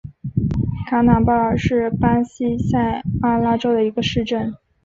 [0.89, 4.51] 卡瑙巴尔是巴西塞阿拉州的一个市镇。